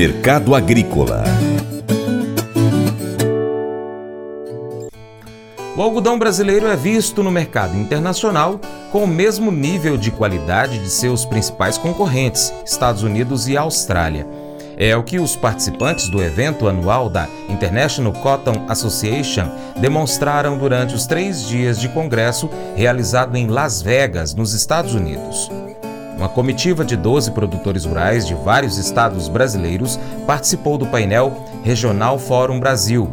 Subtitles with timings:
[0.00, 1.24] Mercado Agrícola
[5.76, 8.58] O algodão brasileiro é visto no mercado internacional
[8.90, 14.26] com o mesmo nível de qualidade de seus principais concorrentes, Estados Unidos e Austrália.
[14.78, 21.06] É o que os participantes do evento anual da International Cotton Association demonstraram durante os
[21.06, 25.50] três dias de congresso realizado em Las Vegas, nos Estados Unidos.
[26.20, 32.60] Uma comitiva de 12 produtores rurais de vários estados brasileiros participou do painel Regional Fórum
[32.60, 33.10] Brasil,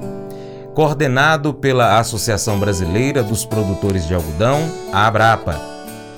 [0.73, 4.59] coordenado pela Associação Brasileira dos Produtores de Algodão,
[4.91, 5.57] a Abrapa.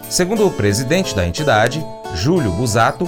[0.10, 1.86] Segundo o presidente da entidade,
[2.16, 3.08] Júlio Busato,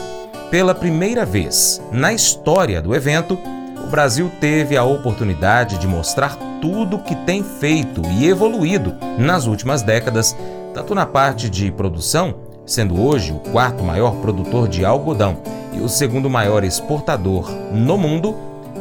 [0.52, 3.36] pela primeira vez na história do evento,
[3.84, 9.81] o Brasil teve a oportunidade de mostrar tudo que tem feito e evoluído nas últimas
[9.81, 10.38] décadas,
[10.72, 15.38] tanto na parte de produção, sendo hoje o quarto maior produtor de algodão
[15.73, 18.34] e o segundo maior exportador no mundo,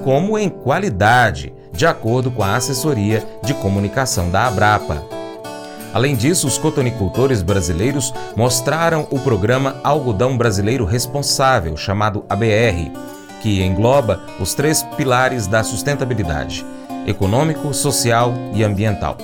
[0.05, 5.03] como em qualidade, de acordo com a assessoria de comunicação da Abrapa.
[5.93, 12.93] Além disso, os cotonicultores brasileiros mostraram o programa Algodão Brasileiro Responsável, chamado ABR,
[13.43, 16.65] que engloba os três pilares da sustentabilidade:
[17.09, 19.17] econômico, social e ambiental.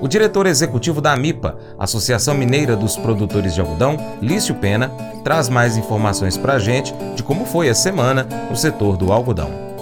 [0.00, 4.90] O diretor executivo da AMIPA, Associação Mineira dos Produtores de Algodão, Lício Pena,
[5.24, 9.75] traz mais informações para a gente de como foi a semana no setor do algodão.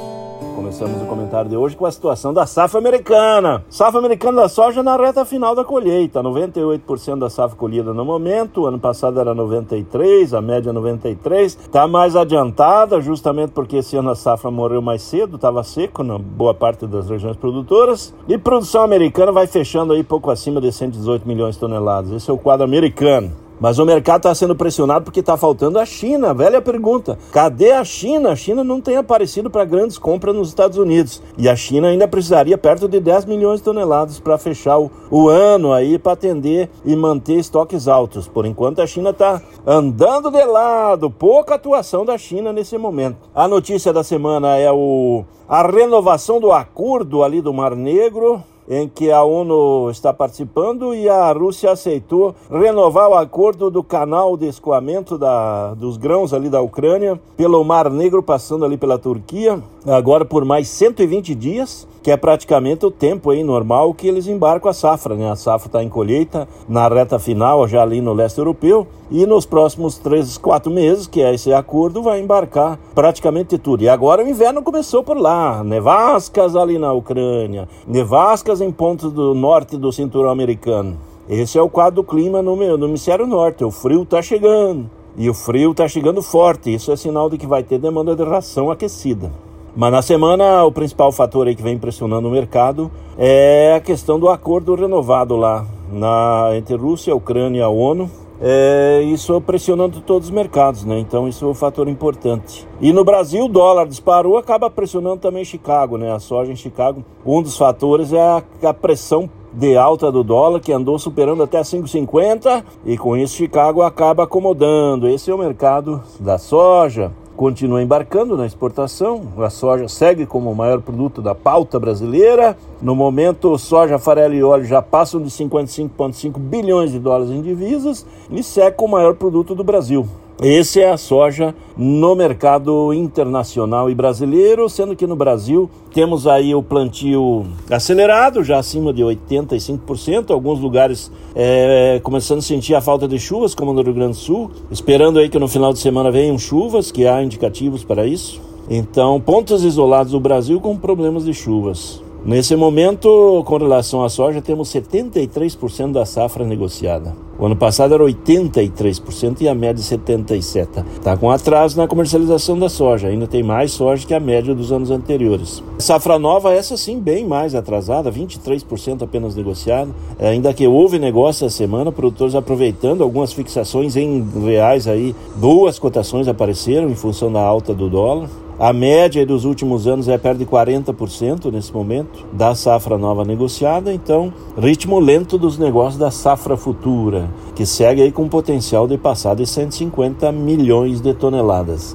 [0.54, 3.64] Começamos o comentário de hoje com a situação da safra americana.
[3.68, 6.22] Safra americana da soja na reta final da colheita.
[6.22, 8.64] 98% da safra colhida no momento.
[8.64, 11.58] Ano passado era 93, a média 93.
[11.60, 16.18] Está mais adiantada, justamente porque esse ano a safra morreu mais cedo, estava seco na
[16.18, 18.14] boa parte das regiões produtoras.
[18.28, 22.12] E produção americana vai fechando aí pouco acima de 118 milhões de toneladas.
[22.12, 23.43] Esse é o quadro americano.
[23.60, 26.34] Mas o mercado está sendo pressionado porque está faltando a China.
[26.34, 28.30] Velha pergunta: cadê a China?
[28.30, 31.22] A China não tem aparecido para grandes compras nos Estados Unidos.
[31.38, 35.28] E a China ainda precisaria perto de 10 milhões de toneladas para fechar o, o,
[35.28, 38.28] ano aí, para atender e manter estoques altos.
[38.28, 41.10] Por enquanto, a China está andando de lado.
[41.10, 43.16] Pouca atuação da China nesse momento.
[43.34, 48.88] A notícia da semana é o, a renovação do acordo ali do Mar Negro em
[48.88, 54.46] que a ONU está participando e a Rússia aceitou renovar o acordo do canal de
[54.46, 60.24] escoamento da, dos grãos ali da Ucrânia pelo Mar Negro, passando ali pela Turquia, agora
[60.24, 64.74] por mais 120 dias, que é praticamente o tempo aí normal que eles embarcam a
[64.74, 65.30] safra, né?
[65.30, 69.46] A safra está em colheita na reta final, já ali no leste europeu, e nos
[69.46, 73.82] próximos três, quatro meses, que é esse acordo, vai embarcar praticamente tudo.
[73.82, 79.34] E agora o inverno começou por lá, nevascas ali na Ucrânia, nevascas em pontos do
[79.34, 80.98] norte do cinturão americano.
[81.28, 83.64] Esse é o quadro do clima no, no hemisfério norte.
[83.64, 84.90] O frio está chegando.
[85.16, 86.74] E o frio está chegando forte.
[86.74, 89.32] Isso é sinal de que vai ter demanda de ração aquecida.
[89.76, 94.18] Mas na semana, o principal fator aí que vem pressionando o mercado é a questão
[94.20, 98.10] do acordo renovado lá na, entre Rússia, Ucrânia e a ONU
[98.46, 100.98] é, isso pressionando todos os mercados, né?
[100.98, 102.68] Então isso é um fator importante.
[102.78, 106.12] E no Brasil, o dólar disparou, acaba pressionando também Chicago, né?
[106.12, 110.60] A soja em Chicago, um dos fatores é a, a pressão de alta do dólar,
[110.60, 115.08] que andou superando até 5,50 e com isso Chicago acaba acomodando.
[115.08, 119.22] Esse é o mercado da soja continua embarcando na exportação.
[119.38, 122.56] A soja segue como o maior produto da pauta brasileira.
[122.80, 128.06] No momento, soja, farelo e óleo já passam de 55,5 bilhões de dólares em divisas
[128.30, 128.42] e
[128.72, 130.06] como o maior produto do Brasil.
[130.42, 136.52] Esse é a soja no mercado internacional e brasileiro, sendo que no Brasil temos aí
[136.54, 143.06] o plantio acelerado, já acima de 85%, alguns lugares é, começando a sentir a falta
[143.06, 146.10] de chuvas, como no Rio Grande do Sul, esperando aí que no final de semana
[146.10, 148.40] venham chuvas, que há indicativos para isso.
[148.68, 152.03] Então, pontos isolados do Brasil com problemas de chuvas.
[152.26, 157.14] Nesse momento, com relação à soja, temos 73% da safra negociada.
[157.38, 160.86] O ano passado era 83% e a média 77%.
[160.96, 164.72] Está com atraso na comercialização da soja, ainda tem mais soja que a média dos
[164.72, 165.62] anos anteriores.
[165.78, 169.94] Safra nova, essa sim, bem mais atrasada, 23% apenas negociado.
[170.18, 176.26] Ainda que houve negócio essa semana, produtores aproveitando algumas fixações em reais aí, boas cotações
[176.26, 178.30] apareceram em função da alta do dólar.
[178.64, 183.92] A média dos últimos anos é perto de 40% nesse momento da safra nova negociada,
[183.92, 189.36] então ritmo lento dos negócios da safra futura, que segue aí com potencial de passar
[189.36, 191.94] de 150 milhões de toneladas.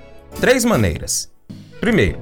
[0.39, 1.29] Três maneiras.
[1.79, 2.19] Primeiro,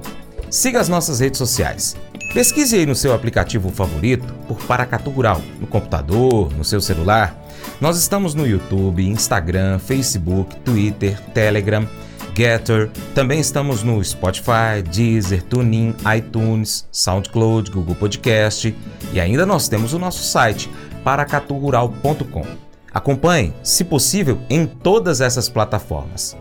[0.50, 1.96] siga as nossas redes sociais.
[2.34, 7.36] Pesquise aí no seu aplicativo favorito por Paracatu Rural, no computador, no seu celular.
[7.80, 11.88] Nós estamos no YouTube, Instagram, Facebook, Twitter, Telegram,
[12.34, 12.90] Getter.
[13.14, 18.74] Também estamos no Spotify, Deezer, TuneIn, iTunes, SoundCloud, Google Podcast
[19.12, 20.70] e ainda nós temos o nosso site
[21.02, 22.46] paracaturural.com.
[22.92, 26.36] Acompanhe, se possível, em todas essas plataformas.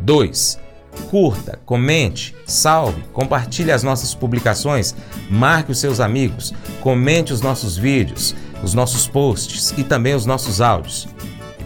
[0.00, 0.71] 2
[1.10, 4.94] curta, comente, salve, compartilhe as nossas publicações,
[5.30, 10.60] marque os seus amigos, comente os nossos vídeos, os nossos posts e também os nossos
[10.60, 11.08] áudios.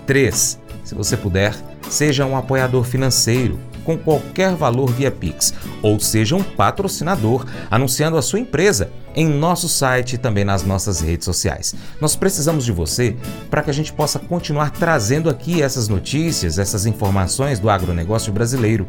[0.06, 0.58] 3.
[0.84, 1.54] Se você puder,
[1.90, 8.22] seja um apoiador financeiro com qualquer valor via Pix, ou seja um patrocinador anunciando a
[8.22, 11.74] sua empresa em nosso site e também nas nossas redes sociais.
[12.00, 13.16] Nós precisamos de você
[13.50, 18.86] para que a gente possa continuar trazendo aqui essas notícias, essas informações do agronegócio brasileiro.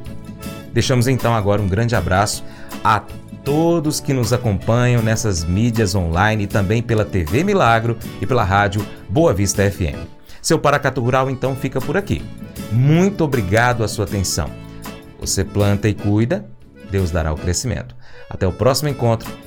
[0.74, 2.44] Deixamos então agora um grande abraço
[2.84, 3.02] a
[3.44, 8.86] todos que nos acompanham nessas mídias online e também pela TV Milagro e pela rádio
[9.10, 9.96] Boa Vista FM.
[10.42, 12.22] Seu Paracato Rural então fica por aqui.
[12.72, 14.50] Muito obrigado a sua atenção.
[15.20, 16.46] Você planta e cuida,
[16.92, 17.96] Deus dará o crescimento.
[18.30, 19.47] Até o próximo encontro.